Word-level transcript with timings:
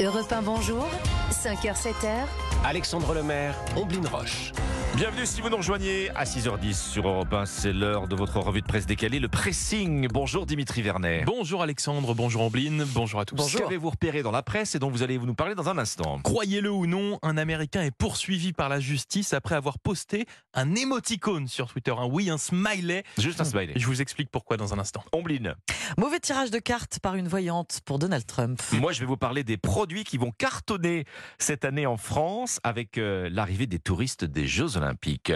Europe 0.00 0.30
1, 0.30 0.42
bonjour. 0.42 0.86
5h, 1.32 1.74
7h. 1.74 2.26
Alexandre 2.64 3.14
Lemaire, 3.14 3.56
Omblin 3.76 4.06
Roche. 4.06 4.52
Bienvenue 4.96 5.26
si 5.26 5.40
vous 5.40 5.48
nous 5.48 5.58
rejoignez 5.58 6.10
à 6.16 6.24
6h10 6.24 6.74
sur 6.74 7.06
Europe 7.06 7.32
1. 7.32 7.46
C'est 7.46 7.72
l'heure 7.72 8.08
de 8.08 8.16
votre 8.16 8.40
revue 8.40 8.62
de 8.62 8.66
presse 8.66 8.84
décalée, 8.84 9.20
le 9.20 9.28
pressing. 9.28 10.08
Bonjour 10.08 10.44
Dimitri 10.44 10.82
Vernet. 10.82 11.22
Bonjour 11.24 11.62
Alexandre, 11.62 12.14
bonjour 12.14 12.42
Ambline, 12.42 12.84
bonjour 12.94 13.20
à 13.20 13.24
tous. 13.24 13.56
Qu'avez-vous 13.56 13.90
repéré 13.90 14.24
dans 14.24 14.32
la 14.32 14.42
presse 14.42 14.74
et 14.74 14.80
dont 14.80 14.90
vous 14.90 15.04
allez 15.04 15.18
nous 15.18 15.34
parler 15.34 15.54
dans 15.54 15.68
un 15.68 15.78
instant? 15.78 16.18
Croyez-le 16.24 16.70
ou 16.72 16.86
non, 16.86 17.20
un 17.22 17.36
Américain 17.36 17.82
est 17.82 17.92
poursuivi 17.96 18.52
par 18.52 18.68
la 18.68 18.80
justice 18.80 19.34
après 19.34 19.54
avoir 19.54 19.78
posté 19.78 20.26
un 20.54 20.74
émoticône 20.74 21.46
sur 21.46 21.68
Twitter. 21.68 21.94
Un 21.96 22.06
oui, 22.06 22.28
un 22.28 22.38
smiley. 22.38 23.04
Juste 23.18 23.40
un 23.40 23.44
smiley. 23.44 23.74
Je 23.76 23.86
vous 23.86 24.02
explique 24.02 24.30
pourquoi 24.32 24.56
dans 24.56 24.74
un 24.74 24.80
instant. 24.80 25.04
Omblin. 25.12 25.54
Mauvais 25.96 26.18
tirage 26.18 26.50
de 26.50 26.58
cartes 26.58 26.98
par 26.98 27.14
une 27.14 27.28
voyante 27.28 27.80
pour 27.84 28.00
Donald 28.00 28.26
Trump. 28.26 28.60
Moi, 28.72 28.92
je 28.92 29.00
vais 29.00 29.06
vous 29.06 29.16
parler 29.16 29.44
des 29.44 29.58
produits 29.58 30.02
qui 30.04 30.18
vont 30.18 30.32
cartonner 30.32 31.04
cette 31.38 31.64
année 31.64 31.86
en 31.86 31.96
France 31.96 32.58
avec 32.64 32.98
euh, 32.98 33.28
l'arrivée 33.30 33.66
des 33.66 33.78
touristes 33.78 34.24
des 34.24 34.46
Jeux 34.48 34.76
Olympiques. 34.82 35.32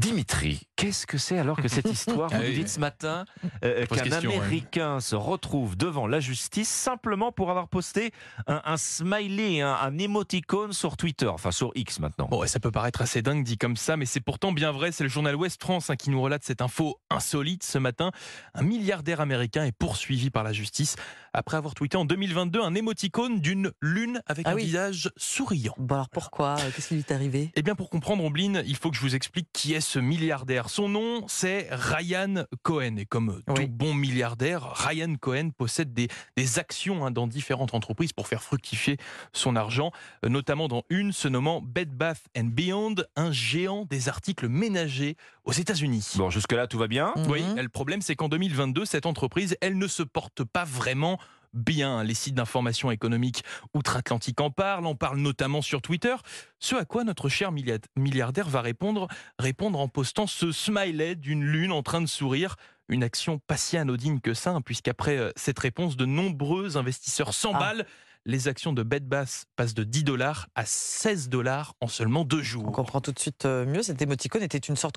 Dimitri, 0.00 0.62
qu'est-ce 0.76 1.06
que 1.06 1.18
c'est 1.18 1.36
alors 1.38 1.58
que 1.60 1.68
cette 1.68 1.84
histoire 1.92 2.30
Vous 2.30 2.36
Ah 2.40 2.42
nous 2.42 2.54
dites 2.54 2.70
ce 2.70 2.80
matin 2.80 3.26
euh, 3.62 3.84
Pose 3.84 3.98
qu'un 3.98 4.04
question, 4.04 4.30
ouais. 4.30 4.36
Américain 4.38 4.98
se 5.00 5.14
retrouve 5.14 5.76
devant 5.76 6.06
la 6.06 6.20
justice 6.20 6.70
simplement 6.70 7.32
pour 7.32 7.50
avoir 7.50 7.68
posté 7.68 8.10
un, 8.46 8.62
un 8.64 8.78
smiley, 8.78 9.60
un, 9.60 9.74
un 9.74 9.98
émoticône 9.98 10.72
sur 10.72 10.96
Twitter, 10.96 11.26
enfin 11.26 11.50
sur 11.50 11.70
X 11.74 12.00
maintenant. 12.00 12.28
Bon, 12.30 12.46
ça 12.46 12.60
peut 12.60 12.70
paraître 12.70 13.02
assez 13.02 13.20
dingue 13.20 13.44
dit 13.44 13.58
comme 13.58 13.76
ça, 13.76 13.98
mais 13.98 14.06
c'est 14.06 14.20
pourtant 14.20 14.52
bien 14.52 14.72
vrai. 14.72 14.90
C'est 14.90 15.04
le 15.04 15.10
journal 15.10 15.36
Ouest 15.36 15.60
France 15.62 15.90
hein, 15.90 15.96
qui 15.96 16.08
nous 16.08 16.22
relate 16.22 16.44
cette 16.44 16.62
info 16.62 16.98
insolite 17.10 17.62
ce 17.62 17.76
matin. 17.76 18.10
Un 18.54 18.62
milliardaire 18.62 19.20
américain 19.20 19.66
est 19.66 19.76
poursuivi 19.76 20.30
par 20.30 20.44
la 20.44 20.54
justice 20.54 20.96
après 21.34 21.58
avoir 21.58 21.74
tweeté 21.74 21.98
en 21.98 22.06
2022 22.06 22.60
un 22.62 22.74
émoticône 22.74 23.40
d'une 23.40 23.70
lune 23.82 24.22
avec 24.26 24.46
Ah 24.46 24.52
un 24.52 24.54
oui. 24.54 24.64
visage 24.64 25.10
souriant. 25.18 25.74
Bon 25.76 25.96
alors 25.96 26.08
pourquoi? 26.08 26.56
Euh, 26.58 26.70
Qu'est-ce 26.74 26.88
qui 26.88 26.94
lui 26.94 27.00
est 27.06 27.12
arrivé? 27.12 27.52
Eh 27.54 27.60
bien, 27.62 27.74
pour 27.74 27.90
comprendre, 27.90 28.24
Ombline, 28.24 28.62
il 28.66 28.76
faut 28.76 28.90
que 28.90 28.96
je 28.96 29.02
vous 29.02 29.14
explique 29.14 29.48
qui 29.52 29.74
est 29.74 29.80
ce 29.90 29.98
milliardaire. 29.98 30.70
Son 30.70 30.88
nom, 30.88 31.24
c'est 31.26 31.66
Ryan 31.72 32.44
Cohen. 32.62 32.96
Et 32.96 33.06
comme 33.06 33.42
tout 33.56 33.66
bon 33.68 33.92
milliardaire, 33.92 34.62
Ryan 34.74 35.16
Cohen 35.20 35.50
possède 35.50 35.92
des, 35.92 36.06
des 36.36 36.58
actions 36.60 37.04
hein, 37.04 37.10
dans 37.10 37.26
différentes 37.26 37.74
entreprises 37.74 38.12
pour 38.12 38.28
faire 38.28 38.44
fructifier 38.44 38.98
son 39.32 39.56
argent, 39.56 39.90
euh, 40.24 40.28
notamment 40.28 40.68
dans 40.68 40.84
une 40.90 41.10
se 41.12 41.26
nommant 41.26 41.60
Bed 41.60 41.90
Bath 41.90 42.22
and 42.38 42.44
Beyond, 42.52 42.94
un 43.16 43.32
géant 43.32 43.84
des 43.90 44.08
articles 44.08 44.46
ménagers 44.48 45.16
aux 45.44 45.52
États-Unis. 45.52 46.06
Bon, 46.16 46.30
jusque-là, 46.30 46.68
tout 46.68 46.78
va 46.78 46.86
bien? 46.86 47.12
Oui, 47.28 47.42
Mhm. 47.42 47.58
et 47.58 47.62
le 47.62 47.68
problème, 47.68 48.00
c'est 48.00 48.14
qu'en 48.14 48.28
2022, 48.28 48.84
cette 48.84 49.06
entreprise, 49.06 49.56
elle 49.60 49.76
ne 49.76 49.88
se 49.88 50.04
porte 50.04 50.44
pas 50.44 50.64
vraiment 50.64 51.18
bien. 51.52 52.02
Les 52.04 52.14
sites 52.14 52.34
d'information 52.34 52.90
économique 52.90 53.42
outre-Atlantique 53.74 54.40
en 54.40 54.50
parlent, 54.50 54.86
en 54.86 54.94
parlent 54.94 55.18
notamment 55.20 55.62
sur 55.62 55.82
Twitter. 55.82 56.14
Ce 56.58 56.74
à 56.74 56.84
quoi 56.84 57.04
notre 57.04 57.28
cher 57.28 57.52
milliard- 57.52 57.78
milliardaire 57.96 58.48
va 58.48 58.60
répondre, 58.60 59.08
répondre 59.38 59.78
en 59.78 59.88
postant 59.88 60.26
ce 60.26 60.52
smiley 60.52 61.14
d'une 61.14 61.44
lune 61.44 61.72
en 61.72 61.82
train 61.82 62.00
de 62.00 62.06
sourire. 62.06 62.56
Une 62.88 63.04
action 63.04 63.38
pas 63.38 63.56
si 63.56 63.76
anodine 63.76 64.20
que 64.20 64.34
ça, 64.34 64.50
hein, 64.50 64.60
puisqu'après 64.62 65.16
euh, 65.16 65.30
cette 65.36 65.58
réponse, 65.60 65.96
de 65.96 66.06
nombreux 66.06 66.76
investisseurs 66.76 67.34
s'emballent. 67.34 67.86
Les 68.26 68.48
actions 68.48 68.72
de 68.74 68.82
Bed 68.82 69.08
Bath 69.08 69.46
passent 69.56 69.72
de 69.74 69.82
10 69.82 70.04
dollars 70.04 70.48
à 70.54 70.64
16 70.66 71.30
dollars 71.30 71.74
en 71.80 71.88
seulement 71.88 72.24
deux 72.24 72.42
jours. 72.42 72.64
On 72.66 72.70
comprend 72.70 73.00
tout 73.00 73.12
de 73.12 73.18
suite 73.18 73.46
euh, 73.46 73.64
mieux. 73.64 73.82
Cet 73.82 74.02
émoticône 74.02 74.42
était 74.42 74.58
une 74.58 74.76
sorte, 74.76 74.96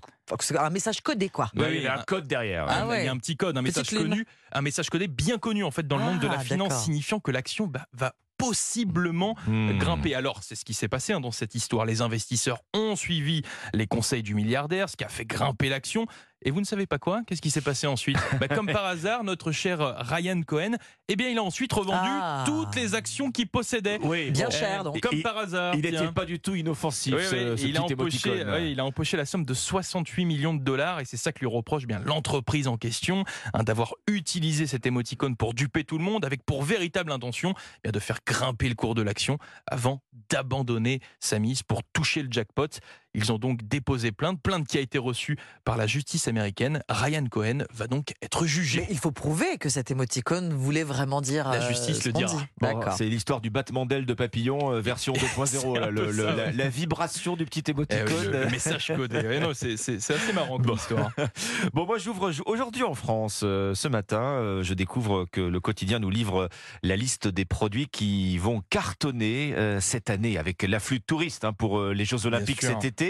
un 0.60 0.70
message 0.70 1.00
codé 1.02 1.30
quoi. 1.30 1.50
Ouais, 1.56 1.68
Oui, 1.70 1.78
Il 1.78 1.84
y 1.84 1.88
a 1.88 1.96
un- 1.96 2.00
un 2.00 2.04
code 2.04 2.28
derrière. 2.28 2.66
Ah 2.68 2.74
Il 2.74 2.80
y 2.80 2.82
a- 2.82 2.88
ouais. 2.88 3.02
Il 3.04 3.06
y 3.06 3.08
a 3.08 3.12
un 3.14 3.18
petit 3.18 3.38
code, 3.38 3.58
un 3.58 3.64
Petite 3.64 3.78
message 3.78 3.92
lune. 3.98 4.10
connu, 4.10 4.26
un 4.52 4.62
message 4.62 4.90
codé 4.90 5.08
bien 5.08 5.38
connu 5.38 5.64
en 5.64 5.72
fait 5.72 5.88
dans 5.88 5.98
le 5.98 6.04
monde 6.04 6.20
de 6.20 6.28
la 6.28 6.40
Ah, 6.40 6.44
finance, 6.44 6.84
signifiant 6.84 7.20
que 7.22 7.32
l'action 7.32 7.66
bah, 7.66 7.88
va 7.94 8.14
possiblement 8.38 9.36
Hmm. 9.48 9.78
grimper. 9.78 10.16
Alors, 10.16 10.44
c'est 10.44 10.56
ce 10.56 10.66
qui 10.66 10.74
s'est 10.74 10.90
passé 10.90 11.14
hein, 11.14 11.22
dans 11.22 11.32
cette 11.32 11.56
histoire. 11.56 11.86
Les 11.86 12.02
investisseurs 12.02 12.60
ont 12.74 12.96
suivi 12.98 13.42
les 13.74 13.88
conseils 13.88 14.22
du 14.24 14.36
milliardaire, 14.36 14.90
ce 14.90 14.98
qui 14.98 15.04
a 15.06 15.08
fait 15.10 15.24
grimper 15.26 15.70
l'action. 15.70 16.08
Et 16.46 16.52
vous 16.52 16.59
ne 16.59 16.66
savez 16.66 16.86
pas 16.86 17.00
quoi 17.00 17.22
Qu'est-ce 17.26 17.42
qui 17.42 17.50
s'est 17.52 17.62
passé 17.62 17.88
ensuite 17.88 18.18
Bah, 18.40 18.48
Comme 18.48 18.68
par 18.68 18.86
hasard, 18.86 19.24
notre 19.24 19.52
cher 19.52 19.80
Ryan 20.00 20.42
Cohen, 20.44 20.72
eh 21.08 21.16
bien, 21.16 21.30
il 21.30 21.38
a 21.38 21.44
ensuite 21.44 21.72
revendu 21.74 21.98
Ah. 22.09 22.44
toutes 22.46 22.76
les 22.76 22.96
actions 22.96 23.31
qu'il 23.31 23.48
possédait. 23.48 24.00
Oui, 24.04 24.31
Bien 24.31 24.46
bon. 24.46 24.52
cher 24.52 24.84
donc. 24.84 25.00
Comme 25.02 25.14
Il- 25.18 25.24
par 25.24 25.38
hasard. 25.38 25.76
Il 25.76 25.82
n'était 25.82 26.08
pas 26.12 26.26
du 26.26 26.40
tout 26.40 26.56
inoffensif, 26.56 27.14
Oui, 27.16 27.24
ce, 27.24 27.36
oui, 27.53 27.58
ce 27.59 27.66
il, 27.68 27.78
a 27.78 27.84
empoché, 27.84 28.30
émoticône. 28.30 28.53
oui, 28.56 28.72
il 28.72 28.80
a 28.80 28.86
empoché 28.86 29.18
la 29.18 29.26
somme 29.26 29.46
de 29.46 29.53
68 29.53 30.26
millions 30.26 30.53
de 30.53 30.62
dollars 30.64 31.00
et 31.00 31.06
c'est 31.06 31.18
ça 31.18 31.32
que 31.32 31.40
lui 31.40 31.48
reproche 31.48 31.86
bien 31.86 32.00
l'entreprise 32.00 32.68
en 32.68 32.78
question 32.78 33.24
hein, 33.53 33.64
d'avoir 33.64 33.94
utilisé 34.08 34.68
cet 34.68 34.86
émoticône 34.86 35.36
pour 35.36 35.53
duper 35.53 35.84
tout 35.84 35.98
le 35.98 36.03
monde 36.03 36.26
avec 36.26 36.44
pour 36.46 36.64
véritable 36.64 37.12
intention 37.12 37.53
eh 37.78 37.80
bien, 37.84 37.92
de 37.92 38.00
faire 38.00 38.20
grimper 38.26 38.70
le 38.70 38.76
cours 38.76 38.96
de 38.96 39.02
l'action 39.02 39.38
avant 39.68 40.02
d'abandonner 40.30 41.00
sa 41.20 41.40
mise 41.40 41.64
pour 41.64 41.82
toucher 41.94 42.22
le 42.24 42.30
jackpot. 42.32 42.68
Ils 43.16 43.31
ont 43.31 43.38
donc 43.38 43.62
déposé 43.63 44.12
plainte, 44.12 44.41
plainte 44.41 44.68
qui 44.68 44.78
a 44.78 44.81
été 44.81 44.97
reçue 44.97 45.38
par 45.66 45.78
la 45.78 45.85
justice 45.88 46.28
américaine. 46.28 46.81
Ryan 46.90 47.25
Cohen 47.29 47.59
va 47.74 47.88
donc 47.88 48.13
être 48.22 48.46
jugé. 48.46 48.81
Mais 48.81 48.88
il 48.90 48.97
faut 48.97 49.12
prouver 49.12 49.57
que 49.59 49.69
cet 49.69 49.91
émoticône 49.91 50.51
voulait 50.53 50.84
vraiment 50.84 51.22
dire. 51.22 51.47
La 51.50 51.62
euh, 51.62 51.68
justice 51.69 52.00
ce 52.00 52.09
le 52.09 52.13
dira. 52.13 52.34
Bon, 52.59 52.79
c'est 52.97 53.06
l'histoire 53.06 53.40
du 53.41 53.50
battement 53.52 53.85
d'aile 53.85 54.06
de 54.06 54.13
papillon 54.13 54.73
euh, 54.73 54.79
version 54.81 55.13
2.0, 55.13 55.46
C'est 55.46 55.79
là, 55.79 55.88
un 55.88 55.90
le- 55.91 56.06
peu 56.07 56.12
le- 56.12 56.23
ça, 56.25 56.52
la, 56.52 56.69
vibration 56.69 57.35
du 57.35 57.46
petit 57.46 57.63
Eh 57.68 57.72
émoticône. 57.72 58.06
oui, 58.19 58.25
le, 58.25 58.44
le 58.46 58.50
message 58.50 58.91
codé. 58.96 59.40
Non, 59.40 59.52
c'est, 59.53 59.73
assez 59.73 60.34
marrant 60.34 60.57
comme 60.57 60.66
Bon. 60.66 60.75
histoire. 60.75 61.12
Bon, 61.73 61.85
moi, 61.85 61.97
j'ouvre 62.00 62.31
aujourd'hui 62.46 62.84
en 62.84 62.96
France. 62.96 63.41
euh, 63.44 63.73
ce 63.75 63.88
matin, 63.88 64.22
euh, 64.22 64.63
je 64.63 64.73
découvre 64.73 65.25
que 65.31 65.41
le 65.41 65.59
quotidien 65.59 66.00
nous 66.00 66.09
livre 66.09 66.50
la 66.81 66.96
liste 66.96 67.28
des 67.28 67.46
produits 67.46 67.88
qui 67.88 68.38
vont 68.38 68.62
cartonner 68.69 69.53
euh, 69.56 69.79
cette 69.79 70.09
année 70.09 70.38
avec 70.38 70.63
l'afflux 70.63 71.00
de 71.00 71.03
touristes 71.06 71.46
hein, 71.46 71.53
pour 71.53 71.79
euh, 71.79 71.94
les 71.94 72.06
Jeux 72.06 72.25
Olympiques 72.25 72.62
cet 72.62 72.84
été. 72.85 73.03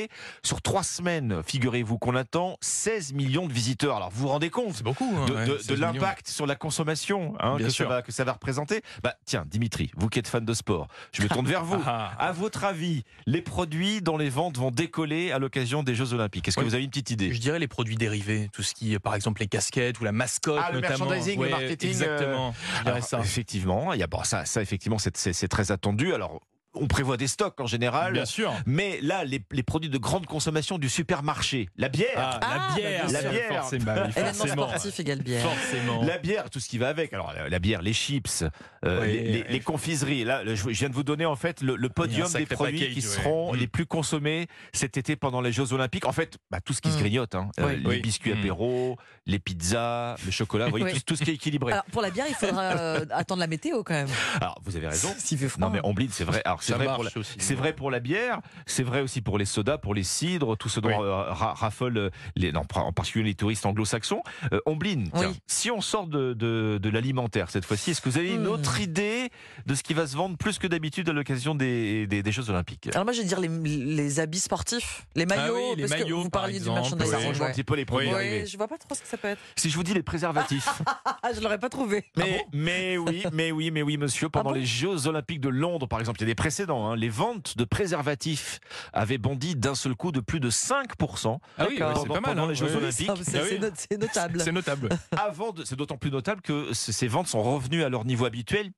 Sur 0.43 0.61
trois 0.61 0.83
semaines, 0.83 1.41
figurez-vous 1.45 1.97
qu'on 1.97 2.15
attend 2.15 2.57
16 2.61 3.13
millions 3.13 3.47
de 3.47 3.53
visiteurs. 3.53 3.95
Alors, 3.97 4.09
vous 4.11 4.21
vous 4.23 4.27
rendez 4.29 4.49
compte 4.49 4.73
C'est 4.75 4.83
beaucoup. 4.83 5.13
hein, 5.17 5.25
de, 5.25 5.33
ouais, 5.33 5.45
de- 5.47 5.57
16 5.57 5.67
de 5.67 5.73
millions. 5.75 5.87
l'impact 5.93 6.27
sur 6.27 6.45
la 6.45 6.55
consommation 6.55 7.35
hein, 7.39 7.57
que, 7.57 7.69
ça 7.69 7.85
va, 7.85 8.01
que 8.01 8.11
ça 8.11 8.23
va 8.23 8.33
représenter? 8.33 8.81
Bah, 9.03 9.15
tiens, 9.25 9.45
Dimitri, 9.47 9.91
vous 9.95 10.09
qui 10.09 10.19
êtes 10.19 10.27
fan 10.27 10.43
de 10.45 10.53
sport, 10.53 10.87
je 11.11 11.21
me 11.21 11.27
tourne 11.29 11.45
vers 11.47 11.63
vous. 11.65 11.81
Ah. 11.85 12.11
À 12.19 12.31
votre 12.31 12.63
avis, 12.63 13.03
les 13.25 13.41
produits 13.41 14.01
dont 14.01 14.17
les 14.17 14.29
ventes 14.29 14.57
vont 14.57 14.71
décoller 14.71 15.31
à 15.31 15.39
l'occasion 15.39 15.83
des 15.83 15.95
Jeux 15.95 16.13
Olympiques, 16.13 16.47
est-ce 16.47 16.57
que 16.57 16.63
vous 16.63 16.73
avez 16.75 16.83
une 16.83 16.89
petite 16.89 17.11
idée? 17.11 17.33
Je 17.33 17.39
dirais 17.39 17.59
les 17.59 17.67
produits 17.67 17.95
dérivés, 17.95 18.49
tout 18.53 18.63
ce 18.63 18.73
qui, 18.73 18.93
est, 18.93 18.99
par 18.99 19.15
exemple, 19.15 19.41
les 19.41 19.47
casquettes 19.47 19.99
ou 19.99 20.03
la 20.03 20.11
mascotte, 20.11 20.61
Ah, 20.63 20.71
le 20.71 20.81
notamment. 20.81 21.05
merchandising, 21.05 21.41
le 21.41 21.49
marketing, 21.49 21.89
Exactement. 21.89 22.53
Je 22.77 22.83
dirais 22.83 22.91
Alors, 22.95 23.03
ça. 23.07 23.19
Effectivement, 23.19 23.93
il 23.93 23.99
y 23.99 24.03
a, 24.03 24.07
bon, 24.07 24.23
ça, 24.23 24.45
ça 24.45 24.61
effectivement, 24.61 24.97
c'est 24.99 25.47
très 25.47 25.71
attendu. 25.71 26.13
Alors, 26.13 26.41
on 26.75 26.87
prévoit 26.87 27.17
des 27.17 27.27
stocks 27.27 27.59
en 27.59 27.67
général. 27.67 28.13
Bien 28.13 28.25
sûr. 28.25 28.51
Mais 28.65 28.99
là, 29.01 29.23
les, 29.25 29.41
les 29.51 29.63
produits 29.63 29.89
de 29.89 29.97
grande 29.97 30.25
consommation 30.25 30.77
du 30.77 30.89
supermarché, 30.89 31.69
la 31.77 31.89
bière, 31.89 32.09
Ah, 32.17 32.39
Ah, 32.41 32.67
la 32.69 32.75
bière, 32.75 33.09
sûr. 33.09 33.19
c'est 33.19 33.47
forcément. 33.79 33.93
oui, 33.95 34.09
Événement 34.09 34.33
forcément. 34.33 34.67
sportif 34.69 34.99
égale 34.99 35.21
bière. 35.21 35.43
Forcément. 35.43 36.03
la 36.03 36.17
bière, 36.17 36.49
tout 36.49 36.59
ce 36.59 36.67
qui 36.69 36.77
va 36.77 36.89
avec. 36.89 37.13
Alors, 37.13 37.33
la, 37.33 37.49
la 37.49 37.59
bière, 37.59 37.81
les 37.81 37.93
chips, 37.93 38.43
euh, 38.85 39.01
Oui, 39.01 39.07
les, 39.07 39.21
les- 39.23 39.39
oui. 39.41 39.45
les 39.49 39.59
confiseries. 39.59 40.23
Là, 40.23 40.43
le- 40.43 40.55
je 40.55 40.67
viens 40.69 40.89
de 40.89 40.93
vous 40.95 41.03
donner 41.03 41.25
en 41.25 41.35
fait 41.35 41.61
le, 41.61 41.75
podium 41.89 42.31
des 42.31 42.45
produits 42.45 42.79
package, 42.79 42.93
qui 42.95 43.07
ouais. 43.07 43.13
seront 43.15 43.53
Mm. 43.53 43.57
les 43.57 43.67
plus 43.67 43.85
consommés 43.85 44.47
cet 44.73 44.97
été 44.97 45.15
pendant 45.15 45.41
les 45.41 45.51
Jeux 45.51 45.73
Olympiques. 45.73 46.05
En 46.05 46.11
fait, 46.11 46.37
bah, 46.49 46.59
tout 46.63 46.73
ce 46.73 46.81
qui 46.81 46.89
se 46.91 46.97
Mm. 46.97 46.99
grignote, 46.99 47.35
hein. 47.35 47.49
Euh, 47.59 47.75
les 47.75 47.85
Oui. 47.87 47.99
biscuits 48.01 48.33
Mm. 48.33 48.39
apéro, 48.39 48.97
les 49.25 49.39
pizzas, 49.39 50.15
le 50.25 50.31
chocolat, 50.31 50.65
vous 50.65 50.71
voyez, 50.71 50.85
Oui. 50.85 50.93
tout, 50.93 50.99
tout 51.05 51.15
ce 51.15 51.23
qui 51.23 51.31
est 51.31 51.35
équilibré. 51.35 51.71
Alors 51.73 51.85
pour 51.85 52.01
la 52.01 52.09
bière, 52.09 52.25
il 52.27 52.35
faudra 52.35 52.61
euh, 52.77 53.05
attendre 53.11 53.39
la 53.41 53.47
météo 53.47 53.83
quand 53.83 53.93
même. 53.93 54.07
Alors, 54.41 54.59
vous 54.63 54.75
avez 54.75 54.87
raison. 54.87 55.13
S'il 55.17 55.37
fait 55.37 55.49
froid. 55.49 55.61
Non 55.67 55.69
mais 55.71 55.79
Omblin, 55.83 56.07
c'est 56.11 56.23
vrai. 56.23 56.41
Alors 56.45 56.62
c'est 56.63 56.71
Ça 56.73 56.77
vrai 56.77 56.87
pour 56.93 57.03
la, 57.03 57.09
aussi. 57.15 57.35
c'est 57.39 57.55
vrai 57.55 57.73
pour 57.73 57.91
la 57.91 57.99
bière, 57.99 58.39
c'est 58.65 58.83
vrai 58.83 59.01
aussi 59.01 59.21
pour 59.21 59.37
les 59.37 59.45
sodas, 59.45 59.77
pour 59.77 59.93
les 59.93 60.03
cidres, 60.03 60.55
tout 60.57 60.69
ce 60.69 60.79
dont 60.79 60.89
Oui. 60.89 60.95
euh, 60.97 61.23
ra- 61.31 61.53
raffolent 61.53 61.97
euh, 61.97 62.09
les, 62.35 62.51
non, 62.51 62.61
en 62.75 62.91
particulier 62.93 63.25
les 63.25 63.35
touristes 63.35 63.65
anglo-saxons. 63.65 64.21
Euh, 64.53 64.59
Omblin, 64.65 65.03
tiens, 65.13 65.29
Oui. 65.29 65.39
si 65.47 65.71
on 65.71 65.81
sort 65.81 66.07
de, 66.07 66.33
de, 66.33 66.79
de 66.81 66.89
l'alimentaire 66.89 67.49
cette 67.49 67.65
fois-ci, 67.65 67.91
est-ce 67.91 68.01
que 68.01 68.09
vous 68.09 68.17
avez 68.17 68.31
une 68.33 68.43
Hmm. 68.43 68.47
autre 68.47 68.79
idée 68.81 69.29
de 69.65 69.75
ce 69.75 69.83
qui 69.83 69.93
va 69.93 70.07
se 70.07 70.15
vendre 70.15 70.37
plus 70.37 70.57
que 70.59 70.67
d'habitude 70.67 71.07
à 71.09 71.13
l'occasion 71.13 71.55
des, 71.55 72.07
des, 72.07 72.23
des 72.23 72.31
Jeux 72.31 72.49
Olympiques? 72.49 72.89
Alors 72.93 73.05
moi 73.05 73.13
je 73.13 73.21
vais 73.21 73.27
dire 73.27 73.39
les, 73.39 73.47
les 73.49 74.19
habits 74.19 74.39
sportifs, 74.39 75.05
les 75.15 75.25
maillots, 75.25 75.71
oui, 75.71 75.75
les 75.77 75.83
parce 75.87 75.91
maillots, 76.01 76.17
que 76.19 76.23
vous 76.23 76.29
par 76.29 76.41
parliez 76.43 76.57
exemple, 76.57 76.81
du 76.81 76.89
Ça 76.89 76.95
merchandising. 76.95 77.29
rejoint 77.29 77.47
un 77.47 77.51
petit 77.51 77.63
peu 77.63 77.75
les 77.75 77.85
produits 77.85 78.09
Oui. 78.13 78.45
je 78.47 78.57
vois 78.57 78.67
pas 78.67 78.77
trop 78.77 78.93
ce 78.95 79.01
que 79.01 79.07
ça 79.07 79.17
peut 79.17 79.27
être. 79.29 79.39
Si 79.55 79.69
je 79.69 79.75
vous 79.75 79.83
dis 79.83 79.93
les 79.93 80.03
préservatifs, 80.03 80.67
Ah, 81.23 81.29
je 81.33 81.39
l'aurais 81.41 81.59
pas 81.59 81.69
trouvé. 81.69 82.05
mais, 82.17 82.45
mais 82.53 82.97
oui, 82.97 83.23
mais 83.31 83.51
oui, 83.51 83.71
mais 83.71 83.81
oui, 83.81 83.97
monsieur, 83.97 84.29
pendant 84.29 84.49
Ah 84.49 84.53
bon? 84.53 84.59
les 84.59 84.65
Jeux 84.65 85.07
Olympiques 85.07 85.39
de 85.41 85.49
Londres, 85.49 85.87
par 85.87 85.99
exemple, 85.99 86.19
il 86.19 86.23
y 86.23 86.25
a 86.25 86.27
des 86.31 86.35
hein, 86.61 86.95
les 86.95 87.09
ventes 87.09 87.57
de 87.57 87.63
préservatifs 87.63 88.59
avaient 88.93 89.17
bondi 89.17 89.55
d'un 89.55 89.75
seul 89.75 89.95
coup 89.95 90.11
de 90.11 90.19
plus 90.19 90.39
de 90.39 90.49
5%. 90.49 91.37
Ah 91.57 91.65
oui, 91.69 91.77
pas 91.77 91.93
mal. 91.93 92.21
Pendant 92.21 92.43
hein. 92.45 92.47
les 92.49 92.55
Jeux 92.55 92.67
Ouais, 92.67 92.75
Olympiques. 92.75 93.07
Ça, 93.07 93.15
C'est 93.23 93.37
Ah 93.37 93.41
oui. 93.43 93.47
c'est 93.49 93.59
not- 93.59 93.67
c'est 93.75 93.97
notable. 93.99 94.41
C'est 94.41 94.51
notable. 94.51 94.89
avant 95.17 95.53
c'est 95.65 95.75
d'autant 95.75 95.97
plus 95.97 96.11
notable 96.11 96.41
que 96.41 96.73
ces 96.73 97.07
ventes 97.07 97.27
sont 97.27 97.41
revenues 97.43 97.83
à 97.83 97.89
leur 97.89 98.05
niveau 98.05 98.25
habituel 98.25 98.71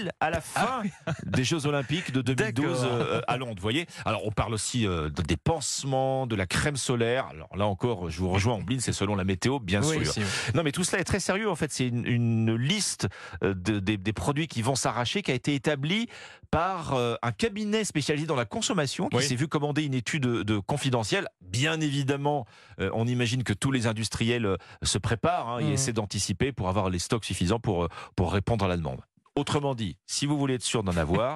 pile 0.00 0.12
à 0.20 0.30
la 0.30 0.40
fin 0.40 0.82
des 1.26 1.44
Jeux 1.44 1.66
Olympiques 1.66 2.12
de 2.12 2.22
2012 2.22 2.82
D'accord. 2.82 2.96
euh, 3.00 3.20
à 3.26 3.36
Londres. 3.36 3.54
Vous 3.56 3.62
voyez 3.62 3.86
Alors, 4.04 4.26
on 4.26 4.30
parle 4.30 4.54
aussi 4.54 4.86
euh, 4.86 5.10
de- 5.10 5.22
des 5.22 5.36
pansements, 5.36 6.26
de 6.26 6.36
la 6.36 6.46
crème 6.46 6.76
solaire. 6.76 7.26
Alors 7.30 7.56
là 7.56 7.66
encore, 7.66 8.10
je 8.10 8.18
vous 8.18 8.30
rejoins, 8.30 8.54
Ombline, 8.54 8.80
c'est 8.80 8.92
selon 8.92 9.14
la 9.16 9.24
météo, 9.24 9.58
bien 9.58 9.82
Oui, 9.82 10.04
sûr. 10.04 10.12
si, 10.12 10.20
oui. 10.20 10.26
Non, 10.54 10.62
mais 10.62 10.72
tout 10.72 10.84
cela 10.84 11.00
est 11.00 11.04
très 11.04 11.20
sérieux. 11.20 11.50
En 11.50 11.56
fait, 11.56 11.72
c'est 11.72 11.86
une, 11.88 12.06
une 12.06 12.54
liste 12.54 13.08
euh, 13.42 13.54
de- 13.54 13.78
des, 13.80 13.96
des 13.96 14.12
produits 14.12 14.48
qui 14.48 14.62
vont 14.62 14.74
s'arracher 14.74 15.22
qui 15.22 15.30
a 15.30 15.34
été 15.34 15.54
établie 15.54 16.08
par 16.50 16.94
euh, 16.94 17.14
un 17.22 17.32
cabinet 17.32 17.84
spécialisé 17.84 18.26
dans 18.26 18.36
la 18.36 18.44
consommation 18.44 19.08
qui 19.08 19.16
Oui. 19.18 19.22
s'est 19.24 19.36
vu 19.36 19.46
commander 19.48 19.84
une 19.84 19.94
étude 19.94 20.22
de, 20.24 20.42
de 20.42 20.58
confidentielle. 20.58 21.28
Bien 21.40 21.80
évidemment, 21.80 22.46
on 22.78 23.06
imagine 23.06 23.42
que 23.42 23.52
tous 23.52 23.72
les 23.72 23.86
industriels 23.86 24.56
se 24.82 24.98
préparent 24.98 25.48
hein, 25.50 25.58
et 25.60 25.64
Mhm. 25.64 25.72
essaient 25.72 25.92
d'anticiper 25.92 26.52
pour 26.52 26.68
avoir 26.68 26.90
les 26.90 26.98
stocks 26.98 27.24
suffisants 27.24 27.58
pour, 27.60 27.88
pour 28.16 28.32
répondre 28.32 28.64
à 28.64 28.68
la 28.68 28.76
demande. 28.76 29.00
Autrement 29.36 29.76
dit, 29.76 29.96
si 30.06 30.26
vous 30.26 30.36
voulez 30.36 30.54
être 30.54 30.62
sûr 30.64 30.82
d'en 30.82 30.96
avoir, 30.96 31.34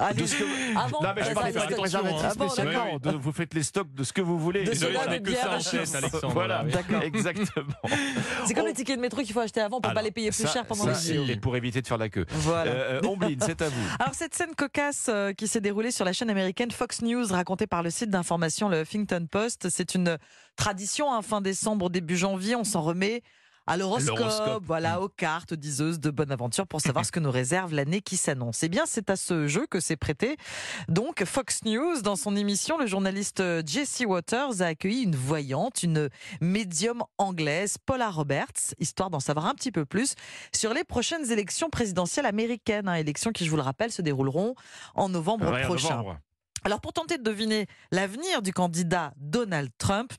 Allez, 0.00 0.20
de 0.22 0.26
ce 0.26 0.34
que- 0.36 0.76
avant, 0.76 1.00
non 1.00 1.12
mais 1.14 1.22
je 1.24 1.32
pas 1.32 1.52
des 1.52 1.74
préservatifs 1.76 2.20
ah 2.24 2.34
bon, 2.36 2.48
spécialement. 2.48 2.98
vous 3.20 3.32
faites 3.32 3.54
les 3.54 3.62
stocks 3.62 3.92
de 3.94 4.02
ce 4.02 4.12
que 4.12 4.20
vous 4.20 4.38
voulez. 4.38 4.64
De 4.64 4.70
Désolé, 4.70 4.98
cela, 5.00 5.12
de 5.16 5.22
que 5.24 5.30
bière 5.30 5.42
ça 5.44 5.54
en 5.54 5.80
et 5.80 5.84
tête. 5.84 5.94
Alexandre. 5.94 6.32
Voilà. 6.34 6.64
D'accord. 6.64 7.02
exactement. 7.04 7.66
C'est 8.46 8.54
comme 8.54 8.66
les 8.66 8.72
tickets 8.74 8.96
de 8.96 9.00
métro 9.00 9.22
qu'il 9.22 9.32
faut 9.32 9.40
acheter 9.40 9.60
avant 9.60 9.80
pour 9.80 9.90
Alors, 9.90 9.94
pas 9.94 10.02
les 10.02 10.10
payer 10.10 10.30
plus 10.30 10.42
ça- 10.42 10.48
cher 10.52 10.66
pendant 10.66 10.92
ça, 10.92 11.12
les. 11.12 11.32
Et 11.32 11.36
pour 11.36 11.56
éviter 11.56 11.80
de 11.80 11.86
faire 11.86 11.98
la 11.98 12.08
queue. 12.08 12.26
Voilà. 12.30 12.70
Euh, 12.70 13.00
euh, 13.02 13.08
Ombline, 13.08 13.38
c'est 13.40 13.62
à 13.62 13.68
vous. 13.68 13.86
Alors 14.00 14.14
cette 14.14 14.34
scène 14.34 14.54
cocasse 14.56 15.06
euh, 15.08 15.32
qui 15.32 15.46
s'est 15.46 15.60
déroulée 15.60 15.92
sur 15.92 16.04
la 16.04 16.12
chaîne 16.12 16.30
américaine 16.30 16.72
Fox 16.72 17.00
News, 17.02 17.26
racontée 17.30 17.68
par 17.68 17.82
le 17.84 17.90
site 17.90 18.10
d'information 18.10 18.68
le 18.68 18.80
Huffington 18.82 19.26
Post, 19.30 19.68
c'est 19.70 19.94
une 19.94 20.18
tradition. 20.56 21.12
hein, 21.14 21.22
fin 21.22 21.40
décembre, 21.40 21.90
début 21.90 22.16
janvier, 22.16 22.56
on 22.56 22.64
s'en 22.64 22.82
remet 22.82 23.22
à 23.66 23.76
l'horoscope, 23.76 24.62
voilà, 24.66 25.00
aux 25.00 25.08
cartes 25.08 25.54
diseuses 25.54 25.98
de 26.00 26.10
bonne 26.10 26.30
aventure 26.30 26.66
pour 26.66 26.80
savoir 26.80 27.04
ce 27.06 27.12
que 27.12 27.20
nous 27.20 27.30
réserve 27.30 27.72
l'année 27.74 28.00
qui 28.02 28.16
s'annonce. 28.16 28.62
Eh 28.62 28.68
bien, 28.68 28.84
c'est 28.86 29.08
à 29.10 29.16
ce 29.16 29.46
jeu 29.48 29.66
que 29.66 29.80
s'est 29.80 29.96
prêté 29.96 30.36
donc 30.88 31.24
Fox 31.24 31.64
News. 31.64 32.02
Dans 32.02 32.16
son 32.16 32.36
émission, 32.36 32.76
le 32.78 32.86
journaliste 32.86 33.40
euh, 33.40 33.62
Jesse 33.64 34.02
Waters 34.06 34.60
a 34.60 34.66
accueilli 34.66 35.02
une 35.02 35.16
voyante, 35.16 35.82
une 35.82 36.08
médium 36.40 37.02
anglaise, 37.18 37.76
Paula 37.84 38.10
Roberts, 38.10 38.74
histoire 38.78 39.10
d'en 39.10 39.20
savoir 39.20 39.46
un 39.46 39.54
petit 39.54 39.72
peu 39.72 39.84
plus 39.84 40.14
sur 40.54 40.74
les 40.74 40.84
prochaines 40.84 41.30
élections 41.30 41.70
présidentielles 41.70 42.26
américaines. 42.26 42.88
hein, 42.88 42.94
élections 42.94 43.32
qui, 43.32 43.44
je 43.44 43.50
vous 43.50 43.56
le 43.56 43.62
rappelle, 43.62 43.92
se 43.92 44.02
dérouleront 44.02 44.54
en 44.94 45.08
novembre 45.08 45.50
Ouais, 45.50 45.62
en 45.62 45.66
prochain. 45.66 45.96
novembre. 45.96 46.18
Alors 46.66 46.80
pour 46.80 46.92
tenter 46.94 47.18
de 47.18 47.22
deviner 47.22 47.66
l'avenir 47.92 48.40
du 48.40 48.52
candidat 48.52 49.12
Donald 49.18 49.70
Trump, 49.76 50.12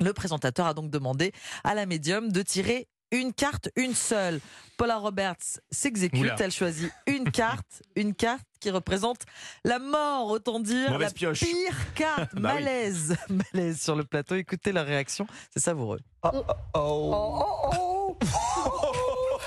le 0.00 0.12
présentateur 0.12 0.66
a 0.66 0.74
donc 0.74 0.90
demandé 0.90 1.32
à 1.64 1.74
la 1.74 1.86
médium 1.86 2.30
de 2.30 2.42
tirer 2.42 2.88
une 3.10 3.32
carte, 3.32 3.70
une 3.76 3.94
seule. 3.94 4.38
Paula 4.76 4.98
Roberts 4.98 5.36
s'exécute, 5.70 6.32
elle 6.40 6.52
choisit 6.52 6.92
une 7.06 7.30
carte, 7.32 7.82
une 7.96 8.14
carte 8.14 8.42
qui 8.60 8.70
représente 8.70 9.22
la 9.64 9.78
mort, 9.78 10.26
autant 10.28 10.60
dire 10.60 10.90
Mauvaise 10.90 11.08
la 11.08 11.14
pioche. 11.14 11.40
pire 11.40 11.94
carte, 11.94 12.30
Bah 12.34 12.52
oui. 12.56 12.62
malaise, 12.64 13.16
malaise 13.54 13.80
sur 13.80 13.96
le 13.96 14.04
plateau. 14.04 14.34
Écoutez 14.34 14.72
leur 14.72 14.84
réaction, 14.86 15.26
c'est 15.54 15.60
savoureux. 15.62 16.00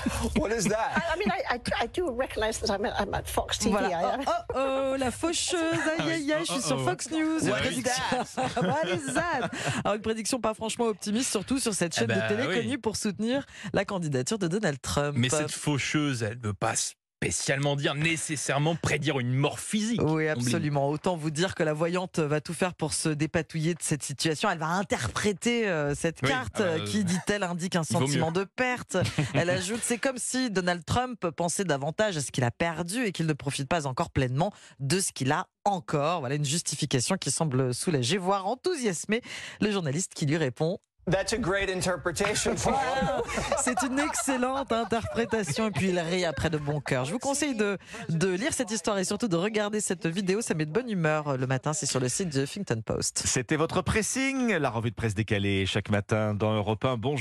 What 0.38 0.50
is 0.52 0.64
that? 0.64 1.02
I 1.14 1.18
mean, 1.18 1.30
I, 1.30 1.54
I, 1.56 1.84
I 1.84 1.86
do 1.86 2.10
recognize 2.10 2.58
that 2.60 2.70
I'm 2.70 2.84
at, 2.84 2.94
I'm 3.00 3.12
at 3.14 3.26
Fox 3.28 3.58
TV. 3.58 3.70
Voilà. 3.72 3.88
I- 3.88 4.24
Oh, 4.26 4.32
oh, 4.54 4.90
oh, 4.94 4.96
la 4.98 5.10
faucheuse. 5.10 5.56
Aïe, 5.98 6.10
aïe, 6.12 6.32
aïe, 6.32 6.44
je 6.46 6.52
suis 6.52 6.62
sur. 6.62 6.82
Fox 6.84 7.10
News. 7.10 7.40
Une 7.44 7.50
What 7.50 7.58
is 7.58 7.82
prédiction. 7.82 8.16
What 8.62 8.88
is 8.88 9.14
that? 9.14 9.50
Alors, 9.84 9.94
une 9.96 10.02
prédiction 10.02 10.40
pas 10.40 10.54
franchement 10.54 10.86
optimiste, 10.86 11.30
surtout 11.30 11.58
sur 11.58 11.74
cette 11.74 11.92
Eh 11.96 12.00
chaîne 12.00 12.08
ben, 12.08 12.20
de 12.22 12.28
télé 12.28 12.46
oui. 12.48 12.54
connue 12.62 12.78
pour 12.78 12.96
soutenir 12.96 13.44
la 13.72 13.84
candidature 13.84 14.38
de 14.38 14.48
Donald 14.48 14.80
Trump. 14.80 15.14
Mais 15.16 15.28
cette 15.28 15.50
faucheuse, 15.52 16.22
elle 16.22 16.38
ne 16.38 16.48
veut 16.48 16.54
pas 16.54 16.74
spécialement 17.22 17.76
dire 17.76 17.94
nécessairement 17.94 18.74
prédire 18.74 19.20
une 19.20 19.32
mort 19.32 19.60
physique. 19.60 20.02
Oui, 20.02 20.26
absolument. 20.26 20.88
Autant 20.88 21.16
vous 21.16 21.30
dire 21.30 21.54
que 21.54 21.62
la 21.62 21.72
voyante 21.72 22.18
va 22.18 22.40
tout 22.40 22.52
faire 22.52 22.74
pour 22.74 22.92
se 22.92 23.08
dépatouiller 23.08 23.74
de 23.74 23.82
cette 23.82 24.02
situation. 24.02 24.50
Elle 24.50 24.58
va 24.58 24.66
interpréter 24.66 25.68
euh, 25.68 25.94
cette 25.94 26.18
Oui, 26.22 26.28
carte 26.28 26.54
ah 26.56 26.62
bah, 26.62 26.68
euh, 26.70 26.84
qui, 26.84 27.04
dit-elle, 27.04 27.44
indique 27.44 27.76
un 27.76 27.84
sentiment 27.84 28.32
de 28.32 28.42
perte. 28.42 28.96
Elle 29.34 29.50
ajoute, 29.50 29.80
c'est 29.82 29.98
comme 29.98 30.18
si 30.18 30.50
Donald 30.50 30.84
Trump 30.84 31.30
pensait 31.30 31.64
davantage 31.64 32.16
à 32.16 32.20
ce 32.20 32.32
qu'il 32.32 32.42
a 32.42 32.50
perdu 32.50 33.04
et 33.04 33.12
qu'il 33.12 33.26
ne 33.26 33.32
profite 33.34 33.68
pas 33.68 33.86
encore 33.86 34.10
pleinement 34.10 34.52
de 34.80 34.98
ce 34.98 35.12
qu'il 35.12 35.30
a 35.30 35.46
encore. 35.64 36.20
Voilà 36.20 36.34
une 36.34 36.44
justification 36.44 37.16
qui 37.16 37.30
semble 37.30 37.72
soulager, 37.72 38.18
voire 38.18 38.48
enthousiasmer 38.48 39.22
le 39.60 39.70
journaliste 39.70 40.12
qui 40.14 40.26
lui 40.26 40.36
répond 40.36 40.80
That's 41.10 41.32
a 41.32 41.36
great 41.36 41.68
interpretation, 41.68 42.54
Paul. 42.62 42.74
Voilà. 42.74 43.22
C'est 43.58 43.82
une 43.82 43.98
excellente 43.98 44.70
interprétation 44.70 45.66
et 45.66 45.70
puis 45.72 45.88
il 45.88 45.98
rit 45.98 46.24
après 46.24 46.48
de 46.48 46.58
bon 46.58 46.80
cœur. 46.80 47.04
Je 47.04 47.12
vous 47.12 47.18
conseille 47.18 47.56
de, 47.56 47.76
de 48.08 48.28
lire 48.28 48.52
cette 48.52 48.70
histoire 48.70 48.98
et 48.98 49.04
surtout 49.04 49.26
de 49.26 49.36
regarder 49.36 49.80
cette 49.80 50.06
vidéo. 50.06 50.42
Ça 50.42 50.54
met 50.54 50.64
de 50.64 50.70
bonne 50.70 50.88
humeur 50.88 51.36
le 51.36 51.46
matin. 51.48 51.72
C'est 51.72 51.86
sur 51.86 51.98
le 51.98 52.08
site 52.08 52.28
du 52.28 52.38
Huffington 52.42 52.80
Post. 52.86 53.22
C'était 53.26 53.56
votre 53.56 53.82
pressing, 53.82 54.54
la 54.54 54.70
revue 54.70 54.90
de 54.90 54.94
presse 54.94 55.14
décalée 55.14 55.66
chaque 55.66 55.90
matin 55.90 56.34
dans 56.34 56.54
Europe 56.54 56.84
1. 56.84 56.96
Bonjour. 56.98 57.10